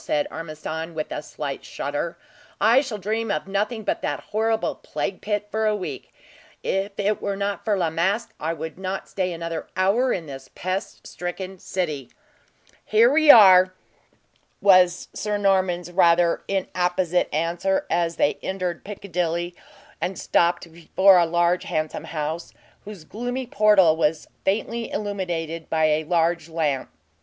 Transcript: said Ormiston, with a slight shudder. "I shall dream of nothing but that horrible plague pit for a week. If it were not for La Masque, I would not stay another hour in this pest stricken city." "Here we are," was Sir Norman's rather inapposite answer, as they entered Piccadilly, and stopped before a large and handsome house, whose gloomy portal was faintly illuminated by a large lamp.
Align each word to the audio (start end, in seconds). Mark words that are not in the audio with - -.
said 0.03 0.27
Ormiston, 0.31 0.95
with 0.95 1.11
a 1.11 1.21
slight 1.21 1.63
shudder. 1.63 2.17
"I 2.59 2.81
shall 2.81 2.97
dream 2.97 3.29
of 3.29 3.47
nothing 3.47 3.83
but 3.83 4.01
that 4.01 4.19
horrible 4.31 4.73
plague 4.73 5.21
pit 5.21 5.47
for 5.51 5.67
a 5.67 5.75
week. 5.75 6.11
If 6.63 6.93
it 6.99 7.21
were 7.21 7.35
not 7.35 7.63
for 7.63 7.77
La 7.77 7.91
Masque, 7.91 8.33
I 8.39 8.51
would 8.51 8.79
not 8.79 9.07
stay 9.07 9.31
another 9.31 9.67
hour 9.77 10.11
in 10.11 10.25
this 10.25 10.49
pest 10.55 11.05
stricken 11.05 11.59
city." 11.59 12.09
"Here 12.83 13.11
we 13.13 13.29
are," 13.29 13.75
was 14.59 15.07
Sir 15.13 15.37
Norman's 15.37 15.91
rather 15.91 16.41
inapposite 16.47 17.29
answer, 17.31 17.85
as 17.87 18.15
they 18.15 18.39
entered 18.41 18.83
Piccadilly, 18.83 19.53
and 20.01 20.17
stopped 20.17 20.71
before 20.73 21.19
a 21.19 21.27
large 21.27 21.65
and 21.65 21.69
handsome 21.73 22.05
house, 22.05 22.55
whose 22.85 23.03
gloomy 23.03 23.45
portal 23.45 23.95
was 23.95 24.27
faintly 24.45 24.89
illuminated 24.89 25.69
by 25.69 25.85
a 25.85 26.05
large 26.05 26.49
lamp. 26.49 26.89